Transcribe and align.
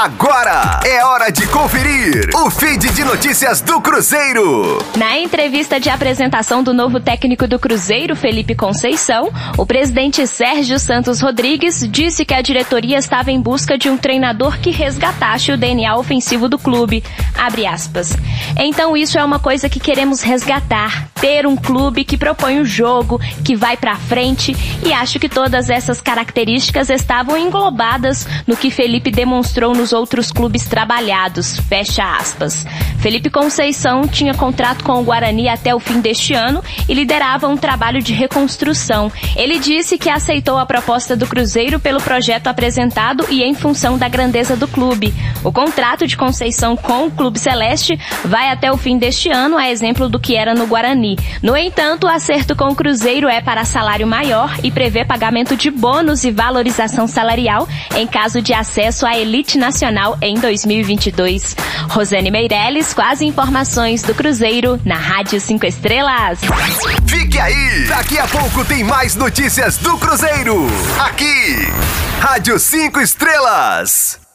Agora 0.00 0.78
é 0.86 1.04
hora 1.04 1.28
de 1.28 1.44
conferir 1.48 2.30
o 2.32 2.48
feed 2.48 2.88
de 2.90 3.02
notícias 3.02 3.60
do 3.60 3.80
Cruzeiro. 3.80 4.78
Na 4.96 5.18
entrevista 5.18 5.80
de 5.80 5.90
apresentação 5.90 6.62
do 6.62 6.72
novo 6.72 7.00
técnico 7.00 7.48
do 7.48 7.58
Cruzeiro, 7.58 8.14
Felipe 8.14 8.54
Conceição, 8.54 9.28
o 9.56 9.66
presidente 9.66 10.24
Sérgio 10.24 10.78
Santos 10.78 11.20
Rodrigues 11.20 11.84
disse 11.90 12.24
que 12.24 12.32
a 12.32 12.40
diretoria 12.40 12.96
estava 12.96 13.32
em 13.32 13.40
busca 13.40 13.76
de 13.76 13.90
um 13.90 13.96
treinador 13.96 14.60
que 14.60 14.70
resgatasse 14.70 15.50
o 15.50 15.56
DNA 15.56 15.96
ofensivo 15.96 16.48
do 16.48 16.60
clube. 16.60 17.02
Abre 17.36 17.66
aspas. 17.66 18.16
Então 18.56 18.96
isso 18.96 19.18
é 19.18 19.24
uma 19.24 19.40
coisa 19.40 19.68
que 19.68 19.80
queremos 19.80 20.22
resgatar, 20.22 21.08
ter 21.20 21.44
um 21.44 21.56
clube 21.56 22.04
que 22.04 22.16
propõe 22.16 22.60
o 22.60 22.64
jogo, 22.64 23.20
que 23.44 23.56
vai 23.56 23.76
para 23.76 23.96
frente 23.96 24.56
e 24.86 24.92
acho 24.92 25.18
que 25.18 25.28
todas 25.28 25.68
essas 25.68 26.00
características 26.00 26.88
estavam 26.88 27.36
englobadas 27.36 28.28
no 28.46 28.56
que 28.56 28.70
Felipe 28.70 29.10
demonstrou 29.10 29.74
nos 29.74 29.87
outros 29.92 30.30
clubes 30.30 30.66
trabalhados. 30.66 31.58
Fecha 31.60 32.04
aspas. 32.04 32.64
Felipe 32.98 33.30
Conceição 33.30 34.06
tinha 34.08 34.34
contrato 34.34 34.82
com 34.84 35.00
o 35.00 35.04
Guarani 35.04 35.48
até 35.48 35.74
o 35.74 35.78
fim 35.78 36.00
deste 36.00 36.34
ano 36.34 36.62
e 36.88 36.94
liderava 36.94 37.46
um 37.46 37.56
trabalho 37.56 38.02
de 38.02 38.12
reconstrução. 38.12 39.10
Ele 39.36 39.58
disse 39.58 39.96
que 39.96 40.10
aceitou 40.10 40.58
a 40.58 40.66
proposta 40.66 41.16
do 41.16 41.26
Cruzeiro 41.26 41.78
pelo 41.78 42.00
projeto 42.00 42.48
apresentado 42.48 43.24
e 43.30 43.42
em 43.42 43.54
função 43.54 43.96
da 43.96 44.08
grandeza 44.08 44.56
do 44.56 44.66
clube. 44.66 45.14
O 45.44 45.52
contrato 45.52 46.06
de 46.06 46.16
Conceição 46.16 46.76
com 46.76 47.06
o 47.06 47.10
Clube 47.10 47.38
Celeste 47.38 47.98
vai 48.24 48.50
até 48.50 48.72
o 48.72 48.76
fim 48.76 48.98
deste 48.98 49.30
ano, 49.30 49.56
a 49.56 49.70
exemplo 49.70 50.08
do 50.08 50.18
que 50.18 50.34
era 50.34 50.54
no 50.54 50.66
Guarani. 50.66 51.16
No 51.42 51.56
entanto, 51.56 52.06
o 52.06 52.10
acerto 52.10 52.56
com 52.56 52.64
o 52.64 52.74
Cruzeiro 52.74 53.28
é 53.28 53.40
para 53.40 53.64
salário 53.64 54.06
maior 54.06 54.54
e 54.62 54.70
prevê 54.70 55.04
pagamento 55.04 55.56
de 55.56 55.70
bônus 55.70 56.24
e 56.24 56.30
valorização 56.30 57.06
salarial 57.06 57.68
em 57.96 58.06
caso 58.06 58.42
de 58.42 58.52
acesso 58.52 59.06
à 59.06 59.16
elite 59.16 59.56
nacional 59.78 60.18
em 60.20 60.34
2022. 60.34 61.54
Rosane 61.88 62.30
Meirelles 62.32 62.92
com 62.92 63.02
as 63.02 63.20
informações 63.20 64.02
do 64.02 64.12
Cruzeiro 64.12 64.80
na 64.84 64.96
Rádio 64.96 65.40
5 65.40 65.64
Estrelas. 65.66 66.40
Fique 67.06 67.38
aí! 67.38 67.86
Daqui 67.86 68.18
a 68.18 68.26
pouco 68.26 68.64
tem 68.64 68.82
mais 68.82 69.14
notícias 69.14 69.78
do 69.78 69.96
Cruzeiro. 69.98 70.66
Aqui, 70.98 71.68
Rádio 72.20 72.58
5 72.58 73.00
Estrelas. 73.00 74.27